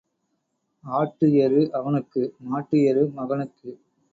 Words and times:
ஆட்டு 0.83 1.27
எரு 1.37 1.61
அவனுக்கு 1.71 2.21
மாட்டு 2.43 2.79
எரு 2.83 3.03
மகனுக்கு. 3.13 3.69